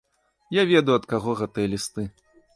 Я 0.59 0.63
ведаю, 0.71 0.95
ад 0.99 1.05
каго 1.13 1.37
гэтыя 1.43 1.71
лісты. 1.77 2.09